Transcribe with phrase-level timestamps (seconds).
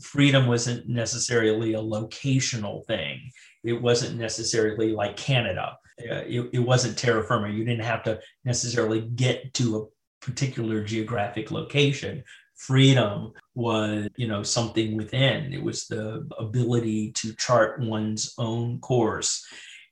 [0.00, 3.30] freedom wasn't necessarily a locational thing.
[3.62, 5.78] It wasn't necessarily like Canada.
[6.00, 7.48] Uh, it, it wasn't terra firma.
[7.48, 12.24] You didn't have to necessarily get to a particular geographic location.
[12.56, 15.52] Freedom was, you know, something within.
[15.52, 19.46] It was the ability to chart one's own course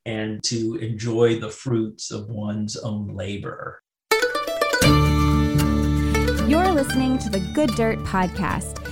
[0.05, 3.83] and to enjoy the fruits of one's own labor.
[6.49, 8.92] You're listening to the Good Dirt Podcast.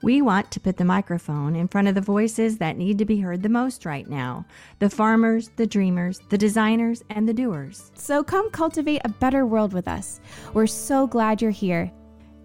[0.00, 3.18] We want to put the microphone in front of the voices that need to be
[3.18, 4.46] heard the most right now
[4.78, 7.90] the farmers, the dreamers, the designers, and the doers.
[7.94, 10.20] So come cultivate a better world with us.
[10.54, 11.90] We're so glad you're here.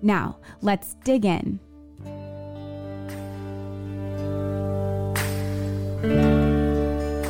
[0.02, 1.60] Now, let's dig in.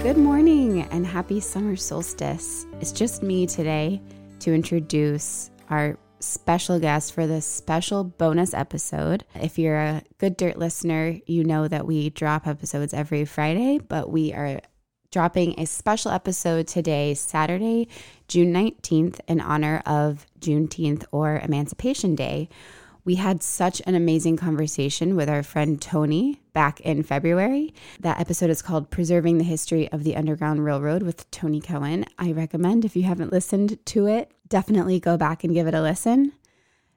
[0.04, 2.66] Good morning and happy summer solstice.
[2.80, 4.02] It's just me today
[4.40, 9.26] to introduce our special guest for this special bonus episode.
[9.36, 14.10] If you're a good dirt listener, you know that we drop episodes every Friday, but
[14.10, 14.62] we are
[15.12, 17.88] dropping a special episode today, Saturday,
[18.28, 22.50] June 19th, in honor of Juneteenth or Emancipation Day.
[23.06, 27.74] We had such an amazing conversation with our friend Tony back in February.
[28.00, 32.06] That episode is called Preserving the History of the Underground Railroad with Tony Cohen.
[32.18, 35.82] I recommend if you haven't listened to it, definitely go back and give it a
[35.82, 36.32] listen.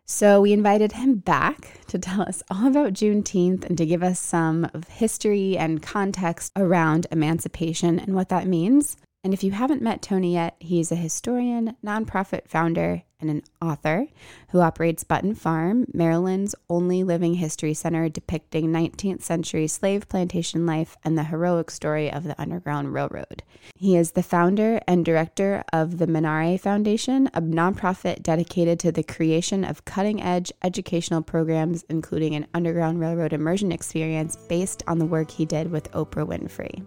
[0.04, 4.20] So we invited him back to tell us all about Juneteenth and to give us
[4.20, 8.98] some history and context around emancipation and what that means.
[9.24, 14.08] And if you haven't met Tony yet, he's a historian, nonprofit founder, and an author
[14.50, 20.96] who operates Button Farm, Maryland's only living history center depicting 19th century slave plantation life
[21.02, 23.42] and the heroic story of the Underground Railroad.
[23.74, 29.02] He is the founder and director of the Menare Foundation, a nonprofit dedicated to the
[29.02, 35.06] creation of cutting edge educational programs, including an Underground Railroad immersion experience based on the
[35.06, 36.84] work he did with Oprah Winfrey.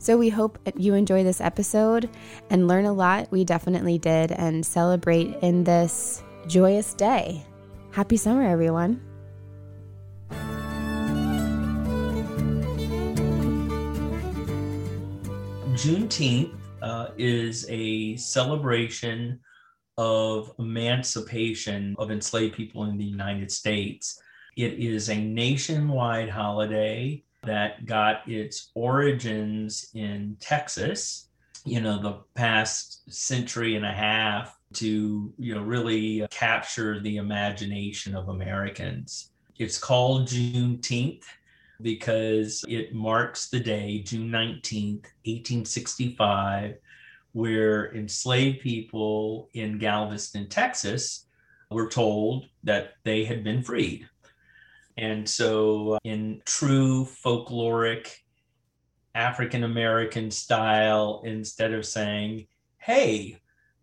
[0.00, 2.08] So we hope you enjoy this episode
[2.48, 3.30] and learn a lot.
[3.30, 7.44] We definitely did and celebrate in this joyous day.
[7.90, 9.02] Happy summer, everyone.
[15.74, 19.38] Juneteenth uh, is a celebration
[19.98, 24.18] of emancipation of enslaved people in the United States.
[24.56, 31.28] It is a nationwide holiday that got its origins in Texas,
[31.64, 38.14] you know, the past century and a half to, you know, really capture the imagination
[38.14, 39.30] of Americans.
[39.58, 41.24] It's called Juneteenth
[41.82, 46.76] because it marks the day, June 19th, 1865,
[47.32, 51.26] where enslaved people in Galveston, Texas,
[51.70, 54.08] were told that they had been freed.
[55.00, 58.08] And so, uh, in true folkloric
[59.14, 62.46] African American style, instead of saying,
[62.76, 63.38] hey,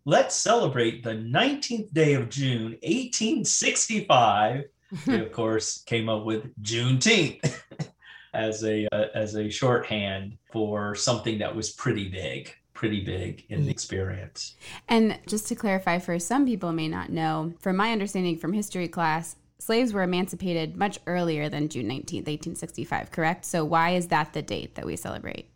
[0.06, 4.66] let's celebrate the 19th day of June, 1865,
[5.08, 7.52] we, of course, came up with Juneteenth
[8.36, 13.66] as a uh, as a shorthand for something that was pretty big pretty big in
[13.66, 14.54] the experience.
[14.88, 18.88] And just to clarify for some people may not know, from my understanding from history
[18.88, 23.46] class, slaves were emancipated much earlier than June 19th, 1865, correct?
[23.46, 25.50] So why is that the date that we celebrate?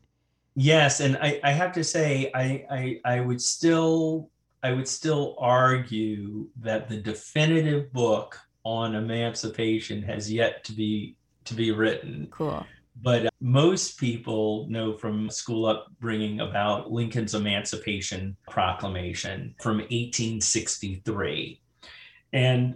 [0.56, 4.30] Yes, and I, I have to say I, I I would still
[4.64, 11.16] I would still argue that the definitive book on emancipation has yet to be
[11.46, 12.28] to be written.
[12.32, 12.66] Cool.
[13.02, 21.62] But uh, most people know from school upbringing about Lincoln's Emancipation Proclamation from 1863.
[22.34, 22.76] And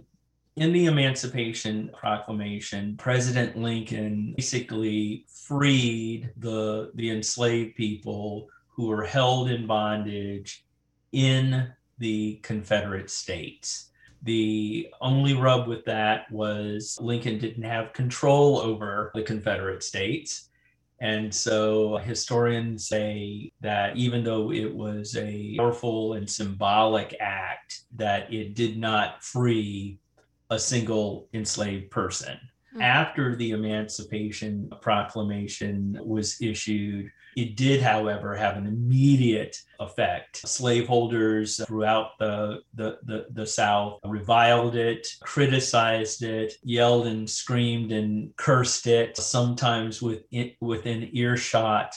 [0.56, 9.50] in the Emancipation Proclamation, President Lincoln basically freed the, the enslaved people who were held
[9.50, 10.64] in bondage
[11.12, 13.90] in the Confederate States.
[14.22, 20.48] The only rub with that was Lincoln didn't have control over the Confederate States.
[21.00, 28.32] And so historians say that even though it was a powerful and symbolic act, that
[28.32, 29.98] it did not free
[30.50, 32.38] a single enslaved person.
[32.72, 32.82] Mm-hmm.
[32.82, 40.38] After the Emancipation Proclamation was issued, it did, however, have an immediate effect.
[40.48, 48.34] Slaveholders throughout the, the, the, the, South reviled it, criticized it, yelled and screamed and
[48.36, 51.94] cursed it, sometimes within, within earshot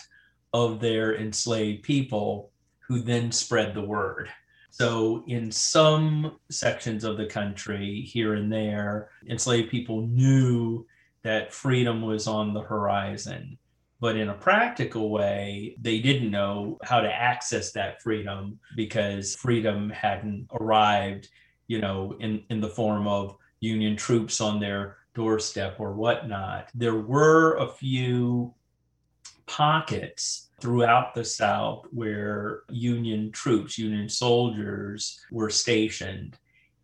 [0.54, 2.52] of their enslaved people,
[2.90, 4.30] who then spread the word.
[4.71, 10.86] So, in some sections of the country, here and there, enslaved people knew
[11.24, 13.57] that freedom was on the horizon.
[14.00, 19.89] But in a practical way, they didn't know how to access that freedom because freedom
[19.89, 21.27] hadn't arrived,
[21.68, 26.69] you know, in, in the form of Union troops on their doorstep or whatnot.
[26.74, 28.54] There were a few
[29.48, 36.38] pockets throughout the South where Union troops, Union soldiers were stationed.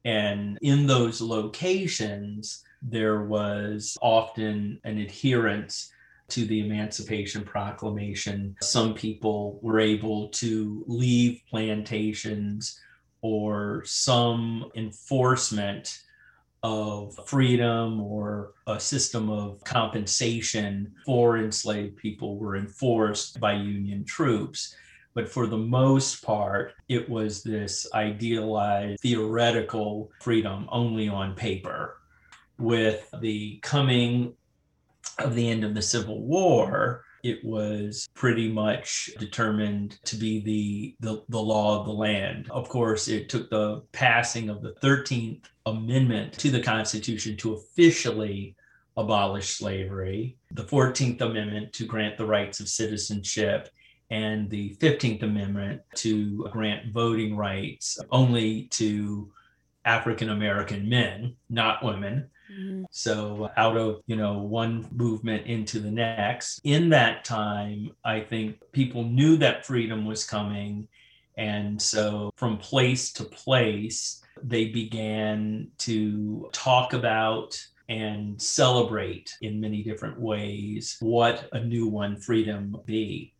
[0.03, 5.91] And in those locations, there was often an adherence
[6.29, 8.55] to the Emancipation Proclamation.
[8.61, 12.79] Some people were able to leave plantations
[13.21, 15.99] or some enforcement
[16.65, 24.75] of freedom or a system of compensation for enslaved people were enforced by Union troops.
[25.13, 31.99] But for the most part, it was this idealized theoretical freedom only on paper.
[32.57, 34.33] With the coming
[35.19, 40.95] of the end of the Civil War, it was pretty much determined to be the,
[40.99, 42.47] the, the, law of the land.
[42.51, 48.55] Of course, it took the passing of the 13th Amendment to the Constitution to officially
[48.95, 53.69] abolish slavery, the 14th Amendment to grant the rights of citizenship,
[54.11, 59.31] and the 15th Amendment to grant voting rights only to
[59.83, 62.29] African American men, not women.
[62.51, 62.83] Mm-hmm.
[62.91, 66.59] So out of, you know, one movement into the next.
[66.63, 70.87] In that time, I think people knew that freedom was coming.
[71.37, 79.83] And so from place to place, they began to talk about and celebrate in many
[79.83, 83.33] different ways what a new one freedom be.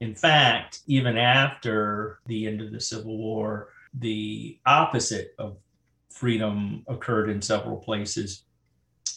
[0.00, 5.56] In fact, even after the end of the Civil War, the opposite of
[6.18, 8.42] freedom occurred in several places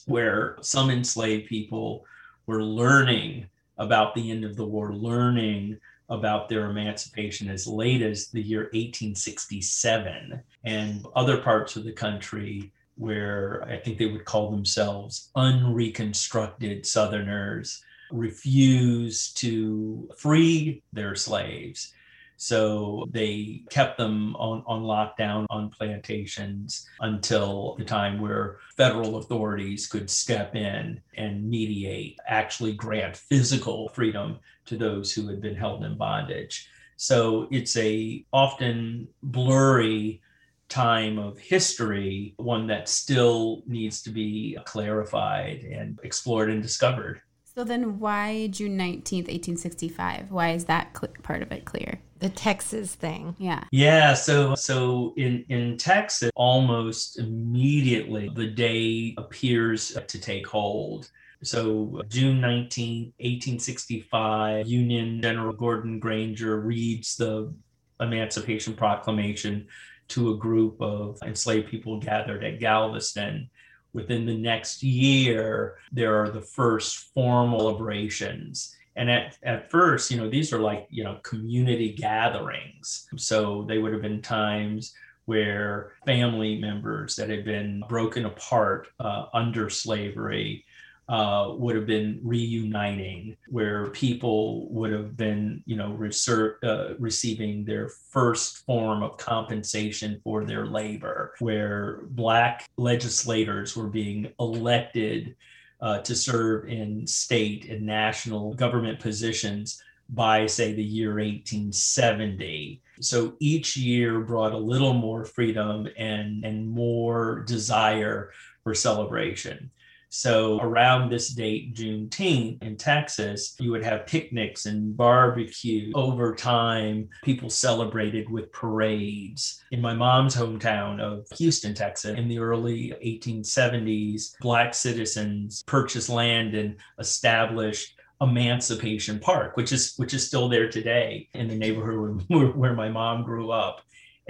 [0.05, 2.05] where some enslaved people
[2.45, 8.27] were learning about the end of the war, learning about their emancipation as late as
[8.27, 14.51] the year 1867, and other parts of the country where I think they would call
[14.51, 21.93] themselves unreconstructed Southerners refused to free their slaves
[22.41, 29.85] so they kept them on, on lockdown on plantations until the time where federal authorities
[29.85, 35.83] could step in and mediate, actually grant physical freedom to those who had been held
[35.83, 36.67] in bondage.
[36.95, 40.19] So it's a often blurry
[40.67, 47.21] time of history, one that still needs to be clarified and explored and discovered.
[47.43, 50.31] So then why June 19th, 1865?
[50.31, 51.99] Why is that cl- part of it clear?
[52.21, 53.35] The Texas thing.
[53.37, 53.63] Yeah.
[53.71, 61.09] Yeah, so so in in Texas almost immediately the day appears to take hold.
[61.43, 67.51] So June 19, 1865, Union General Gordon Granger reads the
[67.99, 69.67] Emancipation Proclamation
[70.09, 73.49] to a group of enslaved people gathered at Galveston
[73.93, 78.75] within the next year, there are the first formal celebrations.
[78.95, 83.07] And at, at first, you know, these are like, you know, community gatherings.
[83.17, 84.93] So they would have been times
[85.25, 90.65] where family members that had been broken apart uh, under slavery
[91.09, 97.65] uh, would have been reuniting, where people would have been, you know, reser- uh, receiving
[97.65, 105.35] their first form of compensation for their labor, where Black legislators were being elected
[105.81, 112.81] uh, to serve in state and national government positions by, say, the year 1870.
[112.99, 118.31] So each year brought a little more freedom and, and more desire
[118.63, 119.71] for celebration.
[120.13, 125.89] So around this date, Juneteenth in Texas, you would have picnics and barbecue.
[125.95, 129.63] Over time, people celebrated with parades.
[129.71, 136.55] In my mom's hometown of Houston, Texas, in the early 1870s, Black citizens purchased land
[136.55, 142.47] and established Emancipation Park, which is which is still there today in the neighborhood where,
[142.47, 143.81] where my mom grew up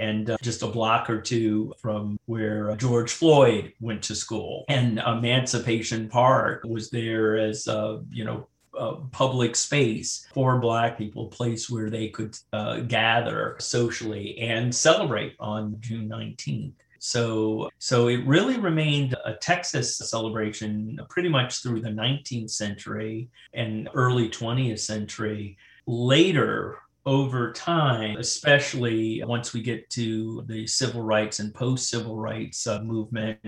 [0.02, 4.64] and uh, just a block or two from where George Floyd went to school.
[4.68, 11.26] And Emancipation Park was there as, uh, you know, a public space for Black people,
[11.26, 16.72] a place where they could uh, gather socially and celebrate on June 19th.
[16.98, 23.88] So, so it really remained a Texas celebration pretty much through the 19th century and
[23.94, 25.58] early 20th century.
[25.86, 32.66] Later, over time, especially once we get to the civil rights and post civil rights
[32.66, 33.38] uh, movement,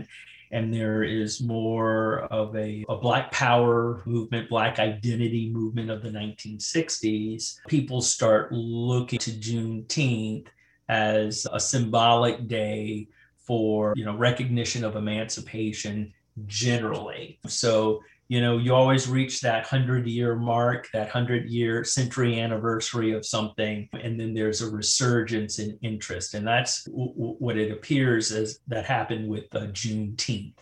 [0.50, 6.10] and there is more of a, a Black power movement, Black identity movement of the
[6.10, 10.46] 1960s, people start looking to Juneteenth
[10.88, 13.08] as a symbolic day
[13.38, 16.12] for you know recognition of emancipation
[16.46, 17.38] generally.
[17.46, 23.12] So you know you always reach that 100 year mark that 100 year century anniversary
[23.12, 26.34] of something and then there's a resurgence in interest.
[26.34, 30.54] And that's w- what it appears as that happened with uh, juneteenth.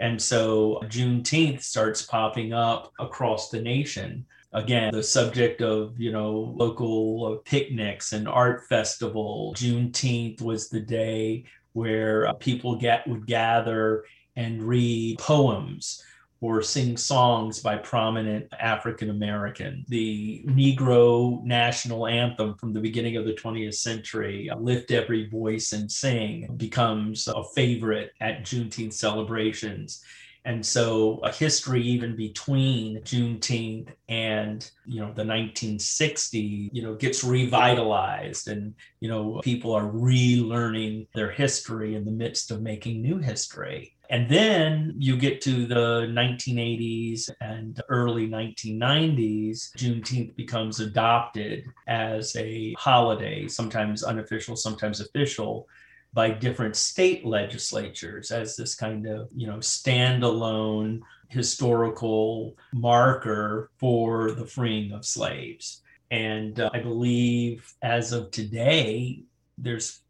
[0.00, 4.26] And so juneteenth starts popping up across the nation.
[4.52, 9.54] Again the subject of you know local uh, picnics and art festival.
[9.56, 14.04] Juneteenth was the day where uh, people get would gather
[14.36, 16.02] and read poems
[16.40, 19.84] or sing songs by prominent African American.
[19.88, 25.72] The Negro national anthem from the beginning of the 20th century, uh, Lift Every Voice
[25.72, 30.02] and Sing, becomes a favorite at Juneteenth celebrations.
[30.44, 37.22] And so a history even between Juneteenth and, you know, the 1960s, you know, gets
[37.22, 43.18] revitalized and, you know, people are relearning their history in the midst of making new
[43.18, 43.97] history.
[44.10, 52.72] And then you get to the 1980s and early 1990s, Juneteenth becomes adopted as a
[52.78, 55.68] holiday, sometimes unofficial, sometimes official,
[56.14, 64.46] by different state legislatures as this kind of, you know, standalone historical marker for the
[64.46, 65.82] freeing of slaves.
[66.10, 69.22] And uh, I believe as of today,
[69.58, 70.00] there's,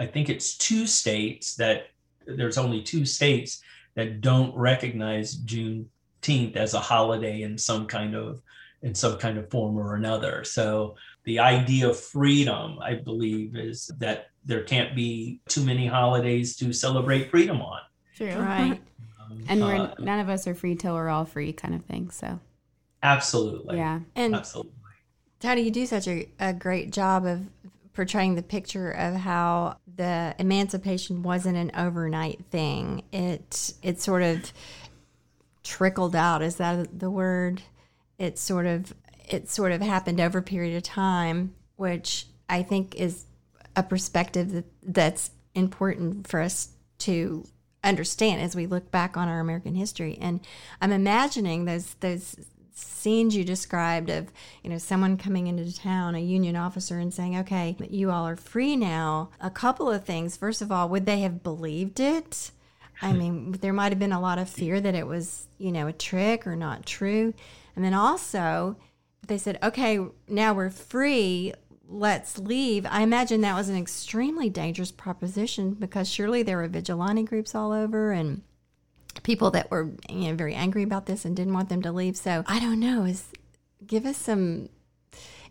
[0.00, 1.86] I think it's two states that
[2.26, 3.60] there's only two states
[3.94, 8.40] that don't recognize Juneteenth as a holiday in some kind of
[8.82, 10.44] in some kind of form or another.
[10.44, 16.54] So the idea of freedom, I believe, is that there can't be too many holidays
[16.56, 17.80] to celebrate freedom on.
[18.14, 18.34] True.
[18.34, 18.80] Right.
[19.18, 21.82] Um, and we're uh, none of us are free till we're all free, kind of
[21.84, 22.10] thing.
[22.10, 22.40] So.
[23.02, 23.78] Absolutely.
[23.78, 24.00] Yeah.
[24.14, 24.72] And absolutely.
[25.42, 27.40] How do you do such a, a great job of
[27.94, 33.04] portraying the picture of how the emancipation wasn't an overnight thing.
[33.12, 34.52] It it sort of
[35.62, 36.42] trickled out.
[36.42, 37.62] Is that the word?
[38.18, 38.92] It sort of
[39.28, 43.24] it sort of happened over a period of time, which I think is
[43.74, 47.46] a perspective that, that's important for us to
[47.82, 50.18] understand as we look back on our American history.
[50.20, 50.40] And
[50.80, 52.36] I'm imagining those those
[52.74, 57.38] scenes you described of you know someone coming into town a union officer and saying
[57.38, 59.30] okay you all are free now.
[59.40, 60.36] A couple of things.
[60.36, 62.50] First of all would they have believed it?
[63.00, 63.18] I hmm.
[63.18, 65.92] mean there might have been a lot of fear that it was you know a
[65.92, 67.32] trick or not true.
[67.76, 68.76] And then also
[69.26, 71.54] they said okay now we're free.
[71.86, 72.86] Let's leave.
[72.86, 77.72] I imagine that was an extremely dangerous proposition because surely there were vigilante groups all
[77.72, 78.42] over and
[79.22, 82.16] people that were you know very angry about this and didn't want them to leave.
[82.16, 83.04] So I don't know.
[83.04, 83.28] Is
[83.86, 84.68] give us some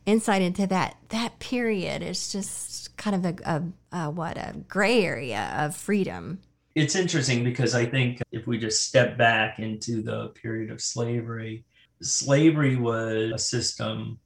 [0.05, 2.01] insight into that that period.
[2.01, 6.39] It's just kind of a, a, a what a gray area of freedom.
[6.75, 11.65] It's interesting because I think if we just step back into the period of slavery,
[12.01, 14.20] slavery was a system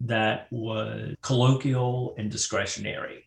[0.00, 3.24] that was colloquial and discretionary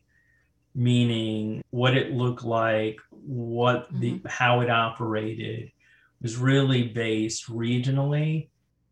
[0.75, 4.27] meaning what it looked like, what the mm-hmm.
[4.27, 5.71] how it operated
[6.21, 8.49] was really based regionally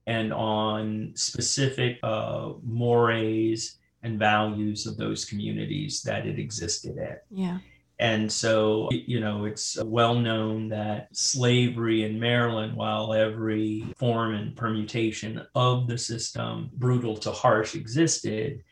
[0.07, 7.17] and on specific uh, mores and values of those communities that it existed in.
[7.31, 7.59] Yeah.
[7.99, 14.55] And so, you know, it's well known that slavery in Maryland, while every form and
[14.55, 18.63] permutation of the system, brutal to harsh, existed,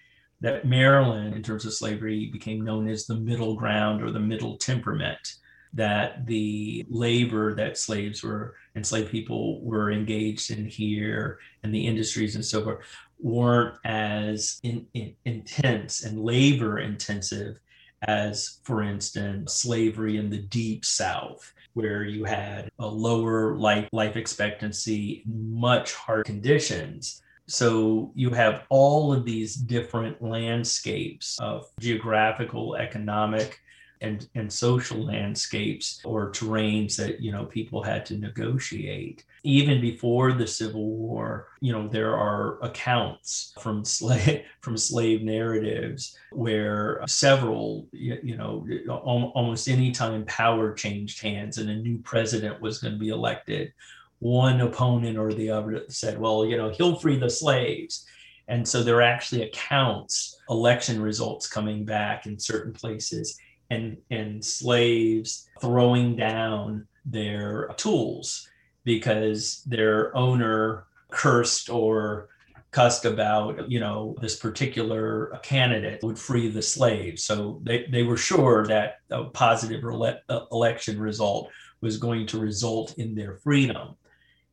[0.41, 4.57] that Maryland, in terms of slavery, became known as the middle ground or the middle
[4.57, 5.35] temperament.
[5.73, 12.35] That the labor that slaves were enslaved people were engaged in here and the industries
[12.35, 12.79] and so forth
[13.19, 17.57] weren't as in, in, intense and labor intensive
[18.01, 24.17] as, for instance, slavery in the deep South, where you had a lower life, life
[24.17, 33.59] expectancy, much hard conditions So you have all of these different landscapes of geographical, economic,
[34.01, 39.23] and, and social landscapes or terrains that you know people had to negotiate.
[39.43, 46.17] Even before the civil war you know there are accounts from slave from slave narratives
[46.31, 52.79] where several you know almost any time power changed hands and a new president was
[52.79, 53.71] going to be elected
[54.21, 58.05] one opponent or the other said well you know he'll free the slaves.
[58.47, 63.37] And so there are actually accounts election results coming back in certain places
[63.69, 68.49] and, and slaves throwing down their tools
[68.83, 72.27] because their owner cursed or
[72.71, 77.23] cussed about you know this particular candidate would free the slaves.
[77.23, 81.49] So they, they were sure that a positive uh, election result
[81.81, 83.95] was going to result in their freedom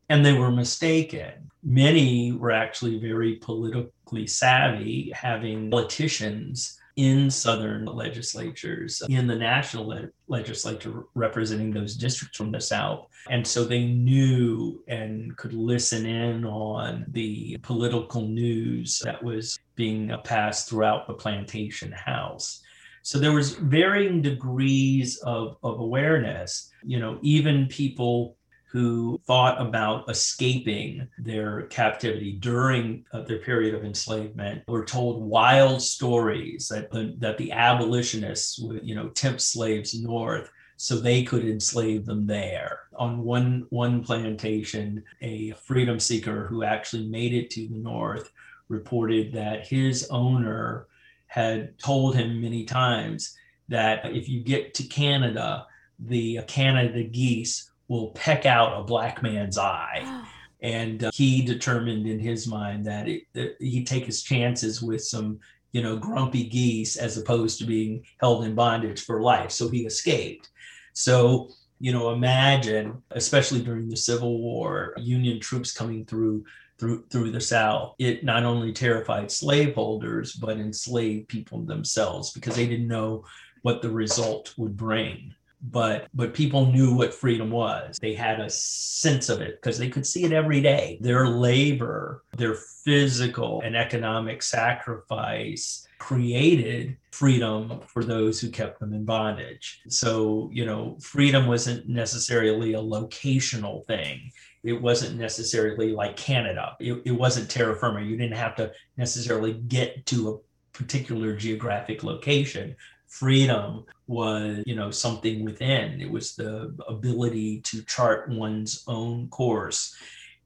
[0.08, 9.02] and they were mistaken many were actually very politically savvy having politicians in Southern legislatures,
[9.08, 13.06] in the national le- legislature representing those districts from the South.
[13.30, 20.12] And so they knew and could listen in on the political news that was being
[20.24, 22.62] passed throughout the plantation house.
[23.02, 26.72] So there was varying degrees of, of awareness.
[26.82, 28.37] You know, even people
[28.70, 35.80] who thought about escaping their captivity during uh, their period of enslavement were told wild
[35.80, 41.44] stories that the, that the abolitionists would you know tempt slaves north so they could
[41.44, 42.80] enslave them there.
[42.96, 48.30] On one one plantation a freedom seeker who actually made it to the north
[48.68, 50.88] reported that his owner
[51.26, 53.34] had told him many times
[53.68, 55.66] that if you get to canada
[55.98, 60.24] the canada geese will peck out a black man's eye.
[60.60, 65.04] And uh, he determined in his mind that, it, that he'd take his chances with
[65.04, 65.38] some,
[65.70, 69.52] you know, grumpy geese as opposed to being held in bondage for life.
[69.52, 70.50] So he escaped.
[70.94, 76.44] So, you know, imagine, especially during the Civil War, Union troops coming through
[76.80, 77.94] through through the South.
[78.00, 83.24] It not only terrified slaveholders, but enslaved people themselves because they didn't know
[83.62, 87.98] what the result would bring but but people knew what freedom was.
[88.00, 90.98] They had a sense of it because they could see it every day.
[91.00, 99.04] Their labor their physical and economic sacrifice created freedom for those who kept them in
[99.04, 99.80] bondage.
[99.88, 104.30] So you know freedom wasn't necessarily a locational thing.
[104.64, 106.76] It wasn't necessarily like canada.
[106.80, 108.02] It, it wasn't terra firma.
[108.02, 110.38] You didn't have to necessarily get to a
[110.76, 112.76] particular geographic location
[113.08, 116.00] freedom was you know something within.
[116.00, 119.96] It was the ability to chart one's own course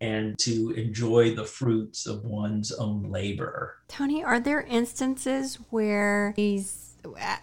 [0.00, 3.76] and to enjoy the fruits of one's own labor.
[3.88, 6.96] Tony are there instances where these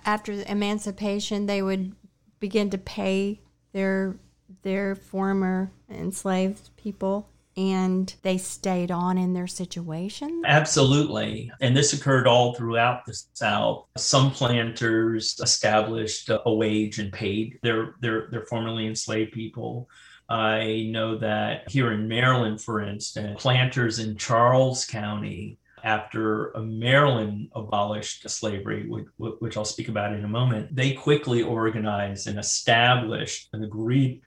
[0.06, 1.96] after emancipation they would
[2.40, 3.42] begin to pay
[3.74, 4.16] their
[4.64, 7.30] their former enslaved people
[7.60, 10.44] and they stayed on in their situation?
[10.46, 11.52] Absolutely.
[11.60, 13.86] And this occurred all throughout the South.
[13.98, 19.90] Some planters established a wage and paid their, their, their formerly enslaved people.
[20.30, 28.30] I know that here in Maryland, for instance, planters in Charles County, after Maryland abolished
[28.30, 34.22] slavery, which I'll speak about in a moment, they quickly organized and established an agreed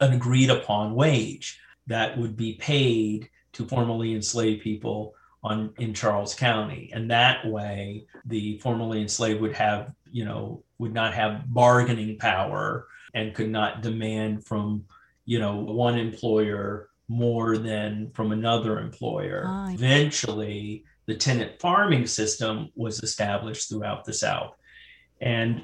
[0.00, 6.34] an agreed upon wage that would be paid to formerly enslaved people on in Charles
[6.34, 6.90] County.
[6.92, 12.86] And that way the formerly enslaved would have, you know, would not have bargaining power
[13.14, 14.84] and could not demand from,
[15.24, 19.44] you know, one employer more than from another employer.
[19.46, 24.54] Oh, Eventually, the tenant farming system was established throughout the South.
[25.20, 25.62] And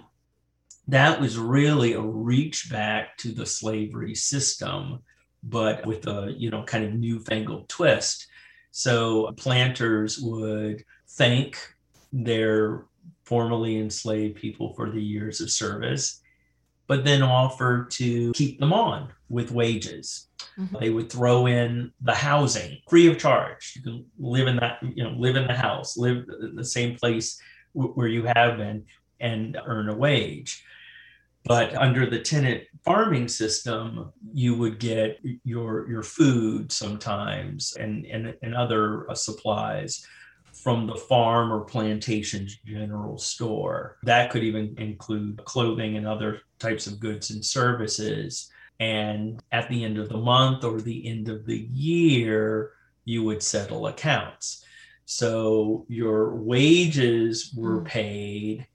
[0.88, 5.00] that was really a reach back to the slavery system
[5.42, 8.26] but with a you know kind of newfangled twist.
[8.70, 11.58] So planters would thank
[12.12, 12.84] their
[13.24, 16.20] formerly enslaved people for the years of service,
[16.86, 20.28] but then offer to keep them on with wages.
[20.58, 20.76] Mm-hmm.
[20.80, 23.74] They would throw in the housing free of charge.
[23.76, 26.96] You can live in that, you know, live in the house, live in the same
[26.96, 27.40] place
[27.72, 28.86] where you have been,
[29.20, 30.64] and earn a wage.
[31.44, 38.34] But under the tenant farming system, you would get your your food sometimes and and,
[38.42, 40.04] and other uh, supplies
[40.52, 43.96] from the farm or plantation's general store.
[44.02, 48.50] That could even include clothing and other types of goods and services.
[48.80, 52.72] And at the end of the month or the end of the year,
[53.04, 54.64] you would settle accounts.
[55.04, 57.86] So your wages were Mm.
[57.86, 58.66] paid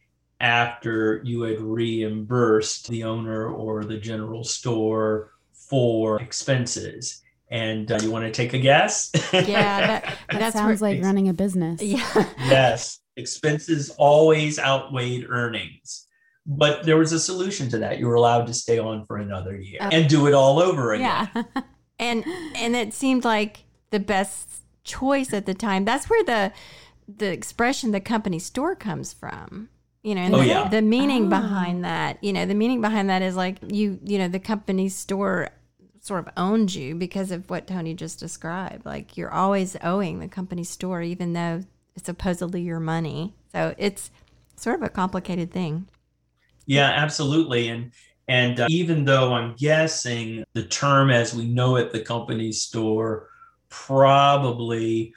[0.43, 7.21] after you had reimbursed the owner or the general store for expenses.
[7.49, 9.09] And uh, you want to take a guess?
[9.31, 11.81] Yeah, that, That sounds where, like running a business.
[11.81, 12.05] yeah.
[12.39, 16.07] yes, expenses always outweighed earnings.
[16.45, 17.99] But there was a solution to that.
[17.99, 19.89] You were allowed to stay on for another year Oh.
[19.93, 21.29] and do it all over again.
[21.33, 21.43] Yeah.
[21.99, 22.25] and
[22.55, 24.49] and it seemed like the best
[24.83, 25.85] choice at the time.
[25.85, 26.51] That's where the
[27.07, 29.69] the expression the company store comes from.
[30.03, 30.67] You know, and Oh, the, yeah.
[30.67, 31.29] the meaning Oh.
[31.29, 34.89] behind that, you know, the meaning behind that is like you, you know, the company
[34.89, 35.49] store
[36.01, 38.85] sort of owns you because of what Tony just described.
[38.85, 41.61] Like you're always owing the company store, even though
[41.95, 43.33] it's supposedly your money.
[43.53, 44.11] So it's
[44.57, 45.87] sort of a complicated thing.
[46.65, 47.69] Yeah, absolutely.
[47.69, 47.91] And
[48.27, 53.27] and uh, even though I'm guessing the term as we know it, the company store,
[53.69, 55.13] probably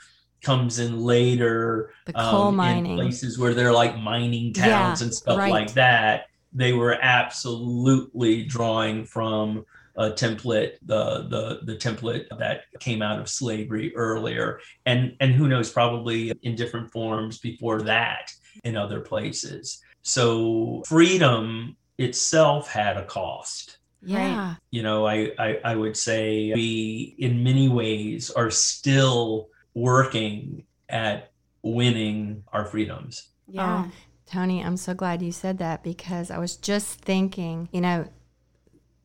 [0.47, 2.97] comes in later The coal um, in mining.
[2.97, 5.51] places where they're like mining Yeah, towns and stuff right.
[5.51, 6.27] like that.
[6.53, 13.29] They were absolutely drawing from a template, the the the template that came out of
[13.29, 18.31] slavery earlier, and and who knows, probably in different forms before that
[18.65, 19.83] in other places.
[20.03, 23.79] So freedom itself had a cost.
[24.03, 24.55] Yeah.
[24.71, 31.31] You know, I, I, I would say we, in many ways, are still working at
[31.63, 33.29] winning our freedoms.
[33.47, 33.85] Yeah.
[33.87, 33.93] Oh,
[34.25, 38.09] Tony, I'm so glad you said that because I was just thinking, you know,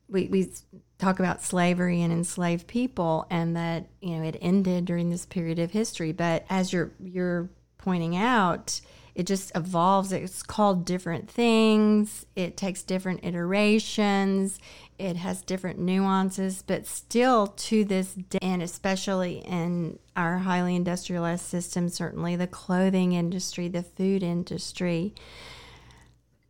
[0.07, 0.49] we, we
[0.97, 5.59] talk about slavery and enslaved people and that, you know, it ended during this period
[5.59, 6.13] of history.
[6.13, 8.79] But as you're you're pointing out,
[9.15, 10.11] it just evolves.
[10.11, 12.25] It's called different things.
[12.35, 14.59] It takes different iterations.
[14.97, 21.45] It has different nuances, but still to this day, and especially in our highly industrialized
[21.45, 25.13] system, certainly the clothing industry, the food industry,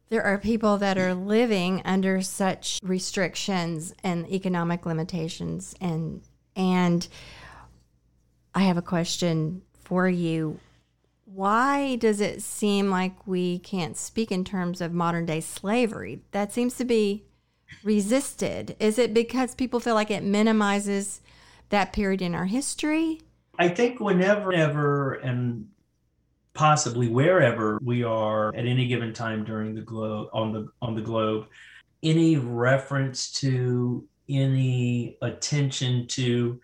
[0.09, 6.21] there are people that are living under such restrictions and economic limitations and
[6.55, 7.07] and
[8.53, 10.59] I have a question for you.
[11.33, 16.21] Why does it seem like we can't speak in terms of modern day slavery?
[16.31, 17.23] That seems to be
[17.85, 18.75] resisted.
[18.79, 21.21] Is it because people feel like it minimizes
[21.69, 23.21] that period in our history?
[23.57, 25.69] I think whenever, ever, and
[26.53, 31.01] possibly wherever we are at any given time during the globe on the on the
[31.01, 31.47] globe,
[32.03, 36.59] any reference to any attention to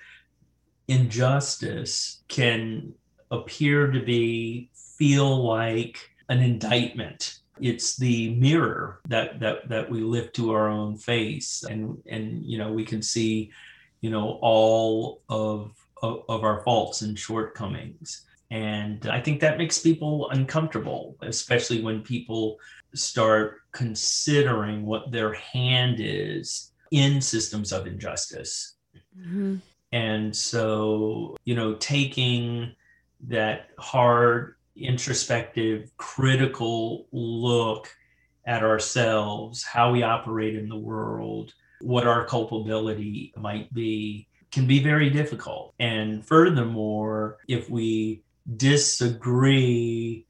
[0.90, 2.94] injustice can
[3.32, 7.40] appear to be feel like an indictment.
[7.60, 11.64] It's the mirror that that that we lift to our own face.
[11.64, 13.52] And and you know we can see
[14.02, 18.26] you know all of of, of our faults and shortcomings.
[18.50, 22.58] And i think that makes people uncomfortable especially when people
[22.94, 28.76] start considering what their hand is in systems of injustice.
[29.18, 29.62] Mhm.
[29.92, 32.76] and so, you know, taking
[33.28, 37.90] that hard, introspective, critical look
[38.46, 44.82] at ourselves, how we operate in the world, what our culpability might be, can be
[44.82, 45.74] very difficult.
[45.80, 48.24] And furthermore, if we
[48.56, 50.26] disagree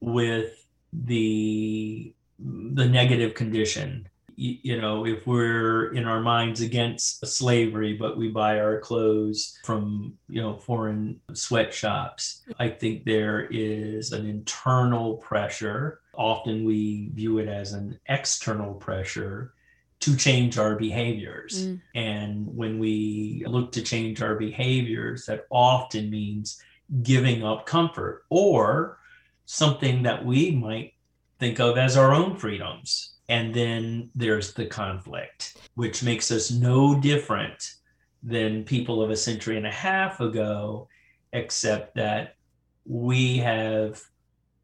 [0.00, 8.18] with the the negative condition you know, if we're in our minds against slavery, but
[8.18, 15.16] we buy our clothes from, you know, foreign sweatshops, I think there is an internal
[15.16, 16.00] pressure.
[16.14, 19.54] Often we view it as an external pressure
[20.00, 21.66] to change our behaviors.
[21.66, 21.80] Mm.
[21.94, 26.62] And when we look to change our behaviors, that often means
[27.02, 28.98] giving up comfort or
[29.46, 30.92] something that we might
[31.38, 33.15] think of as our own freedoms.
[33.28, 37.74] And then there's the conflict, which makes us no different
[38.22, 40.88] than people of a century and a half ago,
[41.32, 42.36] except that
[42.84, 44.00] we have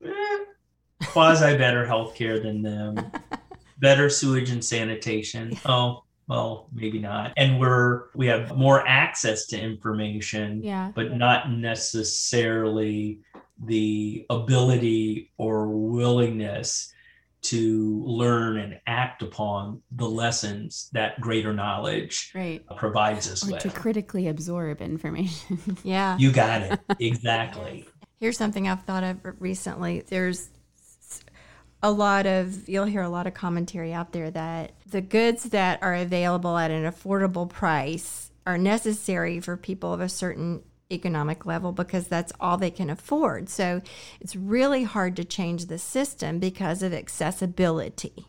[0.05, 0.39] eh,
[1.07, 2.97] quasi better healthcare than them,
[3.79, 5.59] better sewage and sanitation.
[5.67, 7.33] Oh, well, maybe not.
[7.37, 10.93] And we're we have more access to information Yeah.
[10.95, 13.19] but not necessarily
[13.65, 16.93] the ability or willingness
[17.43, 22.65] to learn and act upon the lessons that greater knowledge Right.
[22.77, 25.59] provides us Or to critically absorb information.
[25.85, 26.17] Yeah.
[26.19, 26.81] You got it.
[27.01, 27.87] Exactly.
[28.21, 30.03] Here's something I've thought of recently.
[30.07, 30.49] There's
[31.83, 35.83] a lot of, you'll hear a lot of commentary out there that the goods that
[35.83, 41.73] are available at an affordable price are necessary for people of a certain economic level
[41.73, 43.49] because that's all they can afford.
[43.49, 43.81] So
[44.21, 48.27] it's really hard to change the system because of accessibility.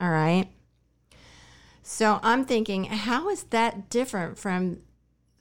[0.00, 0.48] All right.
[1.82, 4.78] So I'm thinking, how is that different from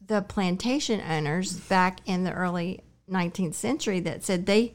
[0.05, 4.73] the plantation owners back in the early 19th century that said they,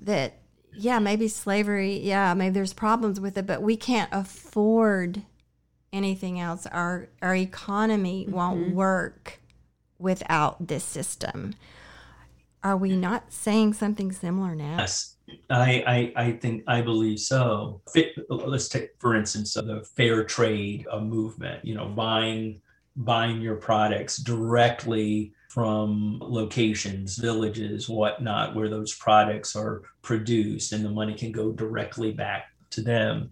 [0.00, 0.38] that,
[0.74, 5.22] yeah, maybe slavery, yeah, maybe there's problems with it, but we can't afford
[5.92, 6.66] anything else.
[6.66, 8.34] Our, our economy mm-hmm.
[8.34, 9.40] won't work
[10.02, 11.54] without this system.
[12.64, 14.76] Are we not saying something similar now?
[14.78, 15.16] Yes,
[15.50, 17.80] I, I, I think I believe so.
[18.28, 21.64] Let's take, for instance, the fair trade uh, movement.
[21.64, 22.60] You know, buying
[22.94, 30.90] buying your products directly from locations, villages, whatnot, where those products are produced, and the
[30.90, 33.30] money can go directly back to them,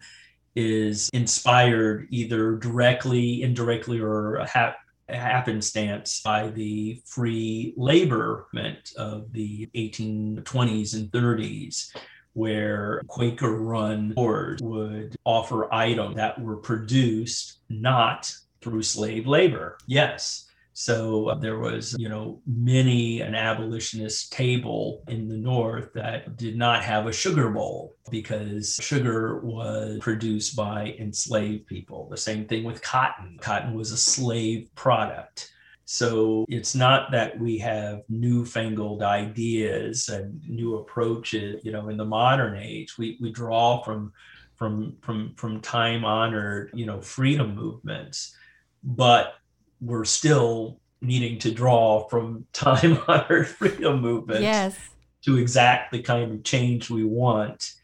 [0.57, 4.77] is inspired either directly, indirectly, or ha-
[5.14, 11.94] happenstance by the free labor movement of the 1820s and 30s
[12.35, 19.79] where Quaker run stores would offer items that were produced not through slave labor.
[19.87, 20.50] Yes,
[20.81, 26.57] so uh, there was, you know, many an abolitionist table in the North that did
[26.57, 32.09] not have a sugar bowl because sugar was produced by enslaved people.
[32.09, 33.37] The same thing with cotton.
[33.43, 35.53] Cotton was a slave product.
[35.85, 42.07] So it's not that we have newfangled ideas and new approaches, you know, in the
[42.07, 42.97] modern age.
[42.97, 44.14] We, we draw from
[44.57, 48.35] from from from time honored, you know, freedom movements.
[48.83, 49.35] But
[49.81, 54.79] we're still needing to draw from time honored freedom movements yes.
[55.23, 57.75] to exact the kind of change we want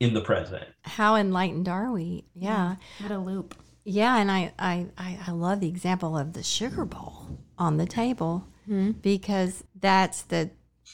[0.00, 0.64] in the present.
[0.82, 2.24] How enlightened are we?
[2.34, 2.76] Yeah.
[3.00, 3.54] What a loop.
[3.84, 8.46] Yeah, and I, I, I love the example of the sugar bowl on the table
[8.68, 8.92] mm-hmm.
[8.92, 10.50] because that's the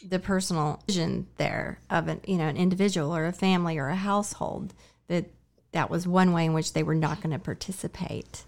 [0.07, 3.97] the personal vision there of an you know an individual or a family or a
[3.97, 4.73] household
[5.09, 5.25] that
[5.73, 8.45] that was one way in which they were not going to participate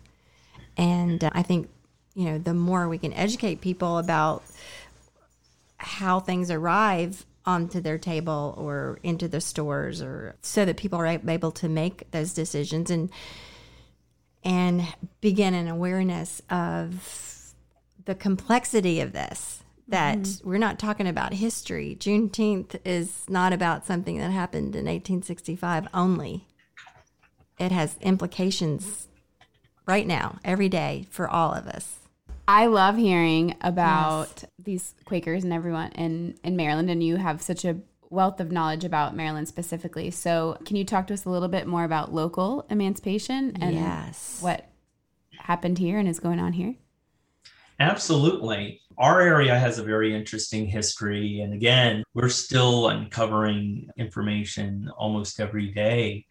[0.76, 1.68] and uh, I think,
[2.14, 4.42] you know, the more we can educate people about
[5.76, 11.06] how things arrive onto their table or into the stores or so that people are
[11.06, 13.10] able to make those decisions and
[14.42, 14.86] and
[15.20, 17.52] begin an awareness of
[18.04, 20.48] the complexity of this that mm-hmm.
[20.48, 26.46] we're not talking about history juneteenth is not about something that happened in 1865 only
[27.58, 29.08] it has implications
[29.90, 31.98] right now, every day for all of us.
[32.46, 34.46] I love hearing about yes.
[34.62, 38.84] these Quakers and everyone in, in Maryland, and you have such a wealth of knowledge
[38.84, 40.10] about Maryland specifically.
[40.10, 44.38] So, can you talk to us a little bit more about local emancipation and yes.
[44.40, 44.68] what
[45.38, 46.76] happened here and is going on here?
[47.80, 48.80] Absolutely.
[48.98, 51.40] Our area has a very interesting history.
[51.40, 56.26] And again, we're still uncovering information almost every day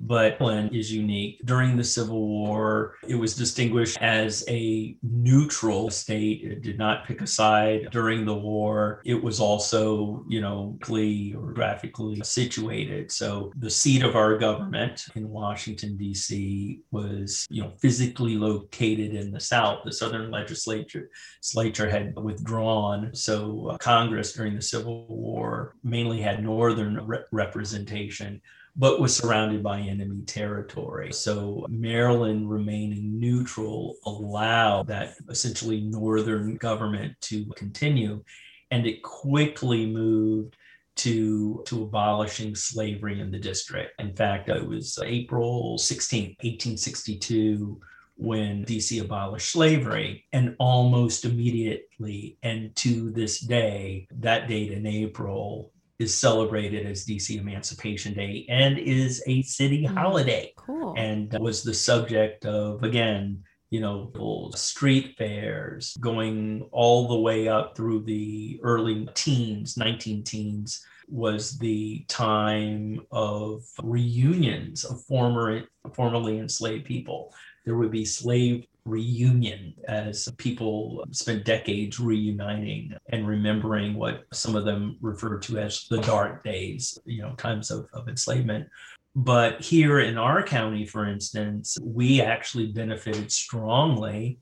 [0.00, 1.40] but Maryland is unique.
[1.44, 6.42] During the Civil War, it was distinguished as a neutral state.
[6.42, 9.02] It did not pick a side during the war.
[9.04, 13.12] It was also, you know, or graphically situated.
[13.12, 16.80] So the seat of our government in Washington, D.C.
[16.90, 19.80] was, you know, physically located in the South.
[19.84, 21.10] The Southern legislature,
[21.54, 23.14] legislature had withdrawn.
[23.14, 28.40] So uh, Congress during the Civil War mainly had Northern re- representation
[28.78, 31.12] but was surrounded by enemy territory.
[31.12, 38.22] So Maryland remaining neutral allowed that essentially northern government to continue.
[38.70, 40.56] And it quickly moved
[40.96, 44.00] to, to abolishing slavery in the district.
[44.00, 47.80] In fact, it was April 16, 1862
[48.14, 50.24] when DC abolished slavery.
[50.32, 57.38] And almost immediately, and to this day, that date in April, is celebrated as DC
[57.40, 60.52] Emancipation Day and is a city mm, holiday.
[60.56, 60.94] Cool.
[60.96, 67.76] And was the subject of, again, you know, street fairs going all the way up
[67.76, 75.62] through the early teens, 19 teens was the time of reunions of former
[75.94, 77.32] formerly enslaved people.
[77.64, 84.64] There would be slave reunion as people spent decades reuniting and remembering what some of
[84.64, 88.68] them refer to as the dark days, you know, times of, of enslavement.
[89.14, 94.38] But here in our county, for instance, we actually benefited strongly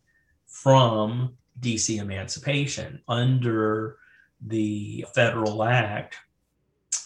[0.46, 3.00] from DC emancipation.
[3.08, 3.96] Under
[4.46, 6.16] the federal act,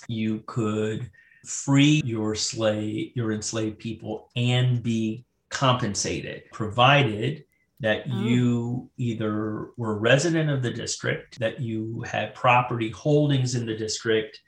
[0.08, 1.10] you could
[1.46, 7.44] free your slave, your enslaved people, and be compensated, provided
[7.80, 8.22] that Oh.
[8.22, 14.40] you either were resident of the district, that you had property holdings in the district,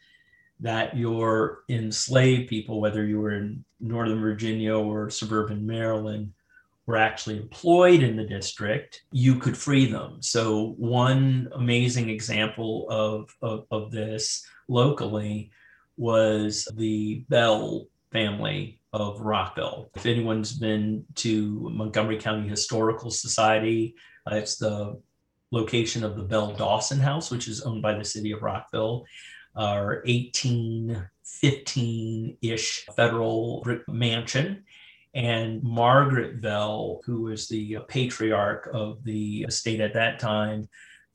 [0.60, 6.32] that your enslaved people, whether you were in Northern Virginia or suburban Maryland,
[6.86, 10.18] were actually employed in the district, you could free them.
[10.20, 15.50] So, one amazing example of, of, of this locally
[15.96, 19.90] was the Bell family of Rockville.
[19.94, 23.96] If anyone's been to Montgomery County Historical Society,
[24.30, 25.00] uh, it's the
[25.50, 29.04] location of the Beall Dawson House, which is owned by the city of Rockville,
[29.56, 34.64] our 1815 ish federal mansion.
[35.14, 40.68] And Margaret Beall, who was the patriarch of the estate at that time,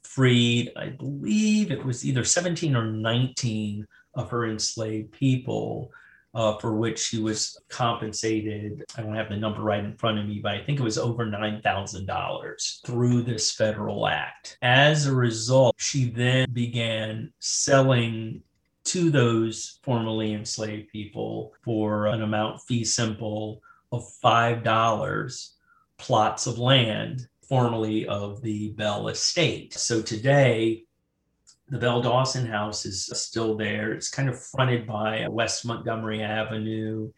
[0.03, 5.91] freed, I believe it was either 17 or 19 of her enslaved people
[6.37, 8.85] uh, for which she was compensated.
[8.95, 10.99] I don't have the number right in front of me, but I think it was
[10.99, 14.59] over $9,000 through this federal act.
[14.61, 18.43] As a result, she then began selling
[18.83, 23.59] to those formerly enslaved people for an amount fee simple
[23.91, 25.49] of $5
[25.97, 29.73] plots of land formerly of the Beall estate.
[29.73, 30.83] So today,
[31.69, 33.91] the Beall Dawson House is still there.
[33.91, 37.11] It's kind of fronted by West Montgomery Avenue.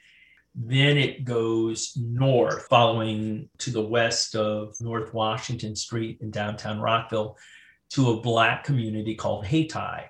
[0.56, 7.38] Then it goes north, following to the west of North Washington Street in downtown Rockville
[7.92, 10.10] to a Black community called Hayti.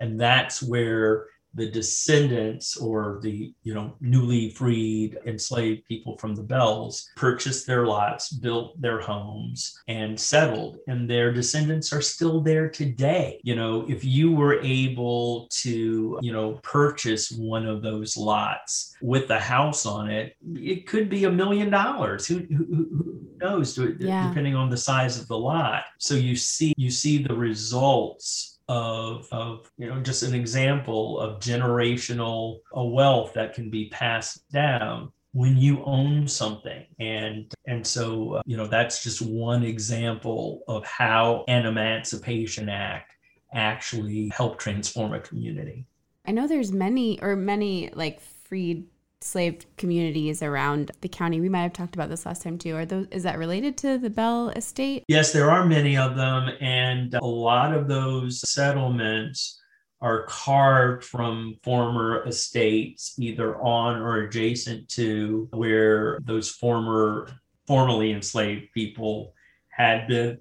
[0.00, 6.42] And that's where the descendants or the you know newly freed enslaved people from the
[6.42, 12.68] bells purchased their lots built their homes and settled and their descendants are still there
[12.68, 13.40] today.
[13.42, 19.30] You know if you were able to you know purchase one of those lots with
[19.30, 22.26] a house on it it could be a million dollars.
[22.26, 23.78] Who, who, who knows?
[23.98, 24.28] Yeah.
[24.28, 25.84] depending on the size of the lot.
[25.98, 31.40] So you see you see the results of, of you know just an example of
[31.40, 36.86] generational wealth that can be passed down when you own something.
[36.98, 43.12] And and so uh, you know that's just one example of how an emancipation act
[43.52, 45.84] actually helped transform a community.
[46.26, 48.86] I know there's many or many like freed
[49.20, 51.40] slave communities around the county.
[51.40, 52.76] We might have talked about this last time too.
[52.76, 55.04] Are those is that related to the Beall estate?
[55.08, 59.60] Yes, there are many of them, and a lot of those settlements
[60.00, 67.28] are carved from former estates, either on or adjacent to where those former
[67.66, 69.32] formerly enslaved people
[69.68, 70.38] had been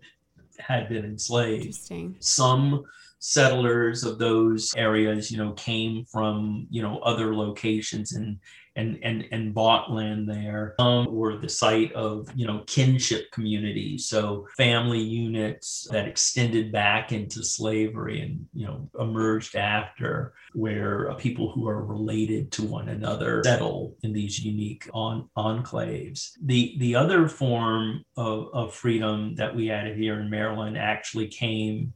[0.60, 2.16] had been enslaved Interesting.
[2.20, 2.84] some
[3.20, 8.38] settlers of those areas you know came from you know other locations and
[8.76, 14.08] and and and bought land there some were the site of you know kinship communities
[14.08, 21.52] so family units that extended back into slavery and you know emerged after where people
[21.52, 26.32] who are related to one another settle in these unique on, enclaves.
[26.42, 31.94] The, the other form of, of freedom that we added here in Maryland actually came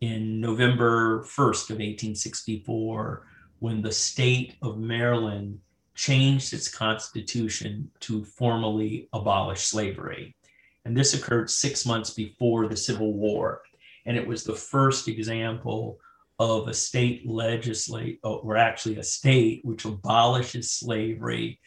[0.00, 3.26] in November 1st of 1864
[3.60, 5.60] when the state of Maryland
[5.96, 10.36] changed its constitution to formally abolish slavery.
[10.84, 13.62] And this occurred six months before the Civil War.
[14.04, 15.98] And it was the first example
[16.38, 21.58] of a state legislate, or actually a state which abolishes slavery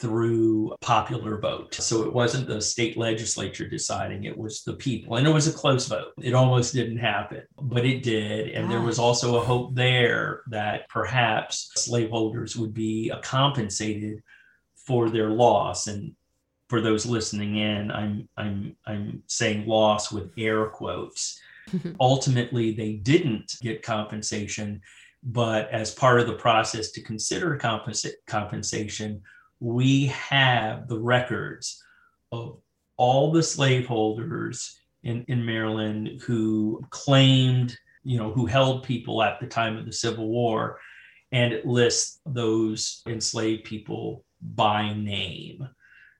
[0.00, 1.74] through popular vote.
[1.74, 5.16] So it wasn't the state legislature deciding, it was the people.
[5.16, 6.12] And it was a close vote.
[6.22, 8.48] It almost didn't happen, but it did.
[8.50, 14.22] And there was also a hope there that perhaps slaveholders would be compensated
[14.74, 15.86] for their loss.
[15.86, 16.14] And
[16.68, 21.38] for those listening in, I'm I'm I'm saying loss with air quotes.
[22.00, 24.80] Ultimately, they didn't get compensation,
[25.22, 29.20] but as part of the process to consider compensa- compensation,
[29.60, 31.82] we have the records
[32.32, 32.58] of
[32.96, 39.46] all the slaveholders in, in Maryland who claimed, you know, who held people at the
[39.46, 40.78] time of the Civil War,
[41.32, 45.68] and it lists those enslaved people by name.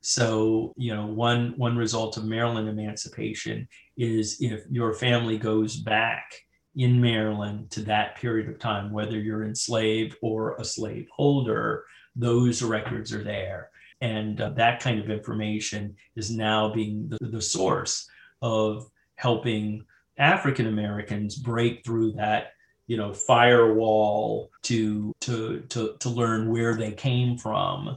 [0.02, 6.32] So, you know, one one result of Maryland emancipation is if your family goes back
[6.76, 11.84] in Maryland to that period of time, whether you're enslaved or a slave holder,
[12.16, 13.70] those records are there.
[14.00, 18.08] And uh, that kind of information is now being the, the source
[18.40, 19.84] of helping
[20.18, 22.52] African Americans break through that
[22.90, 27.96] you know firewall to to to to learn where they came from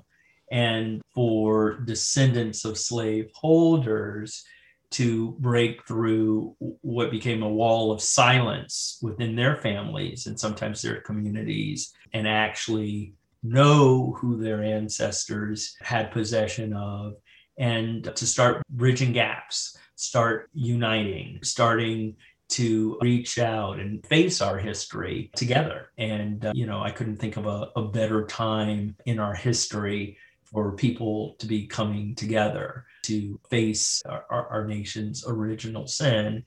[0.51, 4.45] and for descendants of slave holders
[4.91, 11.01] to break through what became a wall of silence within their families and sometimes their
[11.01, 17.16] communities and actually know who their ancestors had possession of
[17.58, 22.16] and to start bridging gaps, start uniting, starting
[22.50, 25.89] to reach out and face our history together.
[25.98, 30.18] And, uh, you know, I couldn't think of a, a better time in our history
[30.44, 36.44] for people to be coming together to face our, our, our nation's original sin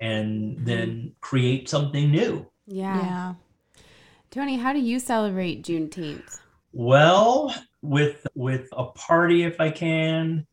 [0.00, 0.64] and mm-hmm.
[0.64, 2.46] then create something new.
[2.66, 2.96] Yeah.
[2.96, 3.34] Yeah.
[4.32, 6.40] Tony, how do you celebrate Juneteenth?
[6.72, 10.46] Well, with with a party if I can,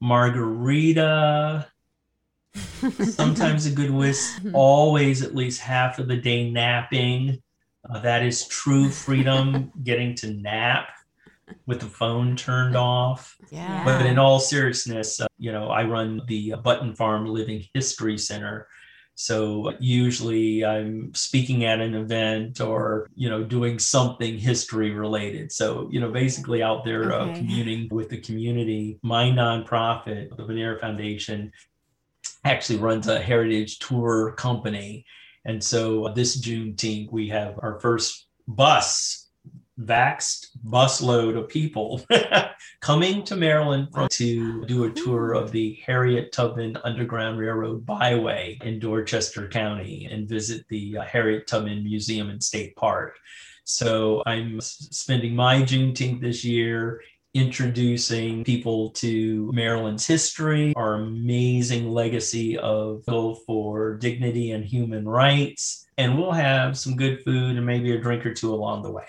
[0.00, 1.68] margarita,
[3.04, 7.40] sometimes a good whisk, always at least half of the day napping.
[7.88, 10.88] Uh, that is true freedom, getting to nap
[11.66, 13.36] with the phone turned off.
[13.50, 13.84] Yeah.
[13.84, 18.66] But in all seriousness, uh, you know, I run the Button Farm Living History Center,
[19.18, 25.50] so usually I'm speaking at an event or, you know, doing something history related.
[25.52, 27.32] So, you know, basically out there uh, okay.
[27.32, 28.98] uh, communing with the community.
[29.02, 31.50] My nonprofit, the Menare Foundation,
[32.44, 35.06] actually runs a heritage tour company.
[35.46, 39.25] And so this Juneteenth, we have our first bus
[39.80, 42.00] vaxed busload of people
[42.80, 48.78] coming to Maryland to do a tour of the Harriet Tubman Underground Railroad Byway in
[48.78, 53.18] Dorchester County and visit the uh, Harriet Tubman Museum and State Park.
[53.64, 57.02] So I'm spending my Juneteenth this year
[57.34, 63.04] introducing people to Maryland's history, our amazing legacy of
[63.46, 68.24] for dignity and human rights, and we'll have some good food and maybe a drink
[68.24, 69.04] or two along the way.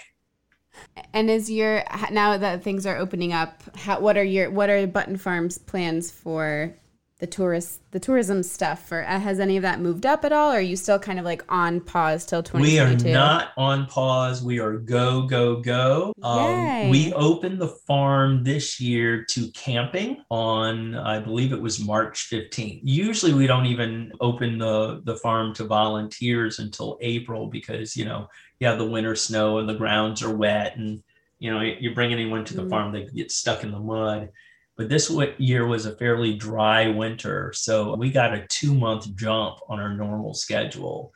[1.13, 4.85] And is your now that things are opening up, how, what are your what are
[4.87, 6.73] Button Farm's plans for
[7.19, 10.51] the tourist the tourism stuff or uh, has any of that moved up at all?
[10.51, 13.87] Or are you still kind of like on pause till 2022 we are not on
[13.87, 14.43] pause.
[14.43, 16.13] We are go go go.
[16.21, 22.29] Um, we opened the farm this year to camping on i believe it was march
[22.31, 28.05] 15th usually we don't even open the the farm to volunteers until april because you
[28.05, 28.27] know
[28.59, 31.03] you have the winter snow and the grounds are wet and
[31.39, 32.69] you know you bring anyone to the mm.
[32.69, 34.29] farm they get stuck in the mud
[34.77, 39.57] but this year was a fairly dry winter so we got a two month jump
[39.67, 41.11] on our normal schedule.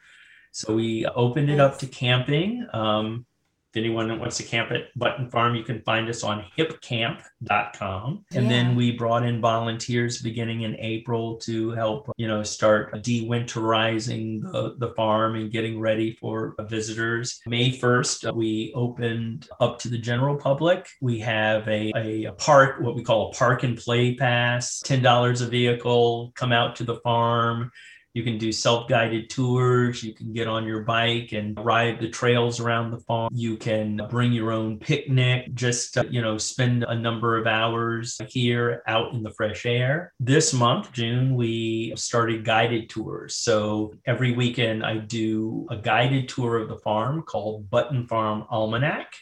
[0.52, 3.26] So we opened it up to camping um,
[3.72, 8.26] if anyone wants to camp at Button Farm, you can find us on hipcamp.com.
[8.34, 8.50] And yeah.
[8.50, 14.76] then we brought in volunteers beginning in April to help, you know, start dewinterizing the,
[14.78, 17.40] the farm and getting ready for visitors.
[17.48, 20.90] May 1st, uh, we opened up to the general public.
[21.00, 25.46] We have a, a park, what we call a park and play pass, $10 a
[25.46, 27.72] vehicle, come out to the farm
[28.14, 30.04] you can do self guided tours.
[30.04, 33.32] You can get on your bike and ride the trails around the farm.
[33.34, 38.20] You can bring your own picnic, just, uh, you know, spend a number of hours
[38.28, 40.14] here out in the fresh air.
[40.20, 43.36] This month, June, we started guided tours.
[43.36, 49.14] So every weekend, I do a guided tour of the farm called Button Farm Almanac.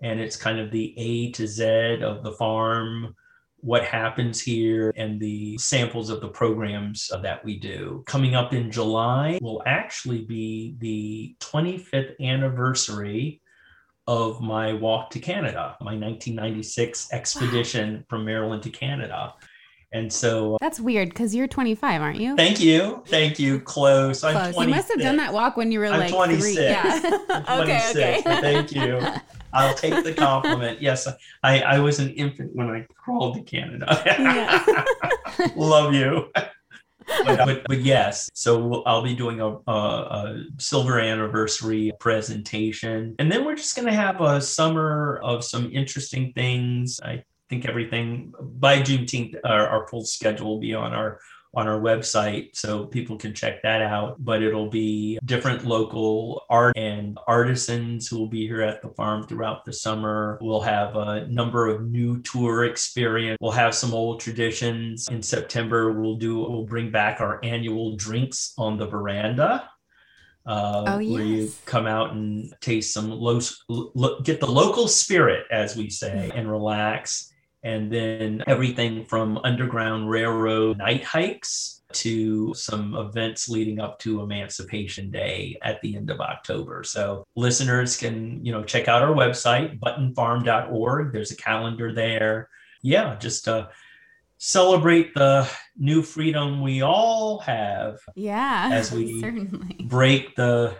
[0.00, 3.14] And it's kind of the A to Z of the farm
[3.62, 8.02] what happens here and the samples of the programs that we do.
[8.06, 13.40] Coming up in July will actually be the 25th anniversary
[14.08, 18.02] of my walk to Canada, my 1996 expedition wow.
[18.08, 19.32] from Maryland to Canada.
[19.92, 22.34] And so uh, that's weird because you're 25, aren't you?
[22.34, 23.04] Thank you.
[23.06, 23.60] Thank you.
[23.60, 24.24] Close.
[24.24, 24.66] I'm 26.
[24.66, 26.54] You must have done that walk when you were I'm like 26.
[26.54, 26.64] Three.
[26.64, 27.00] Yeah.
[27.60, 28.22] okay, okay.
[28.24, 29.00] Thank you.
[29.52, 30.80] I'll take the compliment.
[30.82, 31.06] Yes,
[31.42, 33.86] I, I was an infant when I crawled to Canada.
[35.56, 36.30] Love you.
[37.24, 43.14] But, but, but, yes, so I'll be doing a, a, a, silver anniversary presentation.
[43.18, 47.00] And then we're just going to have a summer of some interesting things.
[47.02, 51.18] I think everything by Juneteenth, our, our full schedule will be on our
[51.54, 54.16] on our website so people can check that out.
[54.24, 59.26] But it'll be different local art and artisans who will be here at the farm
[59.26, 60.38] throughout the summer.
[60.40, 63.38] We'll have a number of new tour experience.
[63.40, 65.08] We'll have some old traditions.
[65.08, 69.68] In September, we'll do we'll bring back our annual drinks on the veranda.
[70.44, 71.12] Uh, oh, yes.
[71.12, 75.88] where you come out and taste some low, lo- get the local spirit, as we
[75.88, 77.31] say, and relax
[77.62, 85.10] and then everything from Underground Railroad night hikes to some events leading up to Emancipation
[85.10, 86.82] Day at the end of October.
[86.84, 91.12] So listeners can, you know, check out our website, buttonfarm.org.
[91.12, 92.48] There's a calendar there.
[92.82, 93.68] Yeah, just uh,
[94.38, 98.70] celebrate the new freedom we all have Yeah.
[98.72, 100.74] As we- certainly break the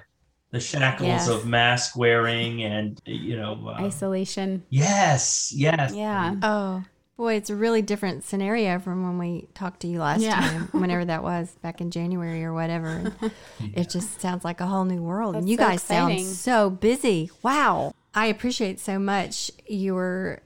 [0.53, 1.29] the shackles Yes.
[1.29, 4.63] of mask wearing and you know uh, isolation.
[4.71, 6.37] yes yes Yeah.
[6.43, 6.85] Oh,
[7.17, 10.41] boy, it's a really different scenario from when we talked to you last Yeah.
[10.41, 13.13] time, whenever that was, back in January or whatever.
[13.21, 13.33] And
[13.75, 15.37] It just sounds like a whole new world.
[15.37, 16.25] and you so guys exciting.
[16.25, 17.31] sound so busy.
[17.43, 17.95] Wow.
[18.15, 20.43] I appreciate so much your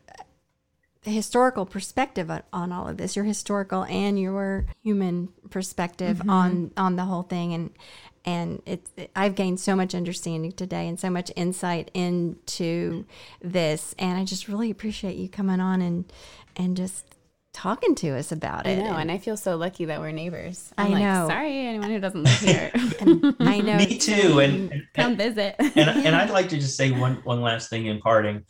[1.03, 6.31] historical perspective on, on all of this, your historical and your human perspective Mm-hmm.
[6.31, 7.71] on on the whole thing and
[8.27, 13.07] and it's I've gained so much understanding today and so much insight into
[13.41, 16.05] this and I just really appreciate you coming on and
[16.57, 17.07] and just
[17.57, 18.83] talking to us about I it.
[18.83, 20.75] know, and I feel so lucky that we're neighbors.
[20.77, 21.27] I I'm like, know.
[21.27, 22.71] Sorry, anyone who doesn't live here,
[23.41, 25.55] I know me too and and, come visit.
[25.59, 28.45] and, and I'd like to just say one one last thing in parting.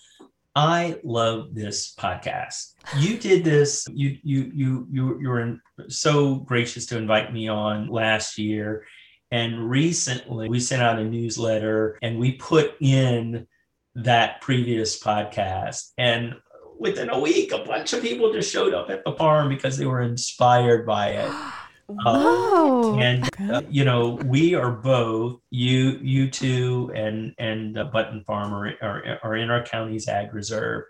[0.57, 2.73] I love this podcast.
[2.99, 3.87] You did this.
[3.93, 8.87] You you you you you were in, so gracious to invite me on last year,
[9.31, 13.47] and recently we sent out a newsletter and we put in
[13.97, 15.93] that previous podcast.
[15.99, 16.35] And
[16.79, 19.87] within a week, a bunch of people just showed up at the farm because they
[19.87, 21.33] were inspired by it.
[22.05, 22.99] Oh.
[22.99, 28.53] and uh, you know we are both you you two and and uh, button farm
[28.53, 30.83] are, are, are in our county's ag reserve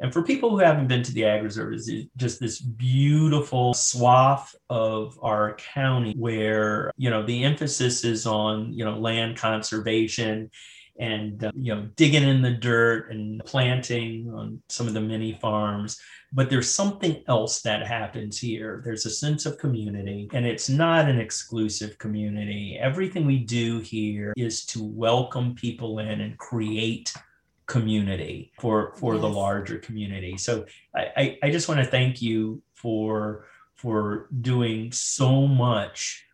[0.00, 4.54] and for people who haven't been to the ag reserve it's just this beautiful swath
[4.68, 10.50] of our county where you know the emphasis is on you know land conservation
[10.98, 15.38] and uh, you know digging in the dirt and planting on some of the mini
[15.40, 16.00] farms
[16.32, 18.82] but there's something else that happens here.
[18.84, 22.78] There's a sense of community, and it's not an exclusive community.
[22.80, 27.12] Everything we do here is to welcome people in and create
[27.70, 30.36] community for for the larger community.
[30.36, 33.46] So I, I, I just want to thank you for
[33.76, 36.26] for doing so much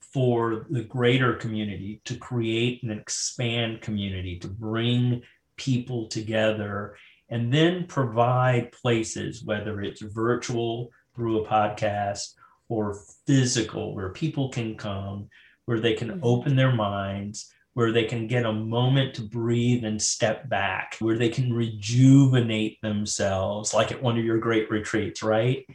[0.00, 5.22] for the greater community to create and expand community to bring
[5.56, 6.96] people together
[7.30, 12.34] and then provide places, whether it's virtual through a podcast
[12.68, 12.94] or
[13.26, 15.28] physical, where people can come,
[15.64, 16.20] where they can Mhm.
[16.22, 21.16] open their minds, where they can get a moment to breathe and step back, where
[21.16, 25.66] they can rejuvenate themselves, like at one of your great retreats, right?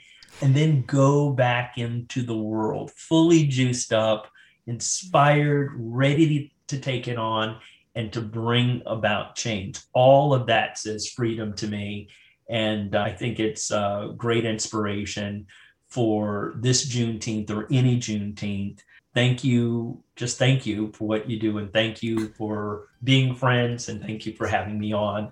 [0.41, 4.29] And then go back into the world fully juiced up,
[4.67, 7.59] inspired, ready to take it on
[7.95, 9.79] and to bring about change.
[9.93, 12.09] All of that says freedom to me.
[12.47, 15.47] And I think it's a great inspiration
[15.89, 18.81] for this Juneteenth or any Juneteenth.
[19.17, 20.03] Thank you.
[20.15, 21.57] Just thank you for what you do.
[21.57, 23.89] And thank you for being friends.
[23.89, 25.31] And thank you for having me on.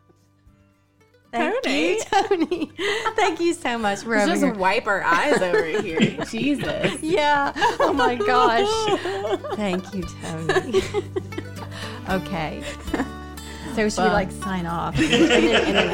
[1.31, 1.91] Thank Tony.
[1.93, 2.71] you, Tony.
[3.15, 4.03] Thank you so much.
[4.03, 4.55] We're Let's just here.
[4.55, 5.99] wipe our eyes over here.
[6.31, 6.99] Jesus.
[7.03, 7.53] Yeah.
[7.79, 8.67] Oh my gosh.
[9.55, 10.81] Thank you, Tony.
[12.09, 12.63] okay.
[13.75, 14.97] So should we like sign off?
[14.97, 15.89] And then- and then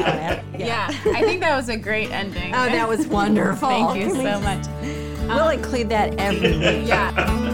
[0.54, 0.86] I'll Yeah.
[0.88, 2.54] I think that was a great ending.
[2.54, 3.68] Oh, that was wonderful.
[3.68, 4.66] Thank you so just- much.
[5.28, 6.88] We'll um, include that every week.
[6.88, 7.51] Yeah.